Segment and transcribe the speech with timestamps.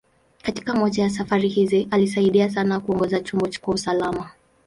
[0.41, 4.31] Katika moja ya safari hizi, alisaidia sana kuongoza chombo kwa usalama.